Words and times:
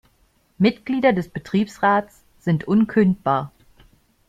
Mitglieder 0.57 1.13
des 1.13 1.29
Betriebsrats 1.29 2.23
sind 2.39 2.63
unkündbar. 2.67 3.51